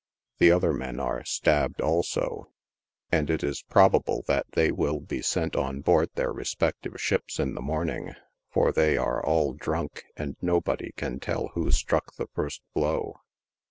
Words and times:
The 0.39 0.49
other 0.49 0.73
men 0.73 0.99
are 0.99 1.23
stabbed, 1.23 1.79
also, 1.79 2.47
and 3.11 3.29
it 3.29 3.41
13 3.41 3.53
probable 3.69 4.23
that 4.27 4.47
they 4.53 4.71
will 4.71 4.99
be 4.99 5.21
sent 5.21 5.55
on 5.55 5.81
board 5.81 6.09
their 6.15 6.33
respective 6.33 6.99
ships 6.99 7.37
in 7.39 7.53
the 7.53 7.61
morning, 7.61 8.15
for 8.49 8.71
they 8.71 8.97
are 8.97 9.23
all 9.23 9.53
drunk 9.53 10.05
and 10.17 10.37
nobody 10.41 10.91
can 10.93 11.19
tell 11.19 11.49
who 11.49 11.69
struck 11.69 12.15
the 12.15 12.25
first 12.33 12.63
blow. 12.73 13.17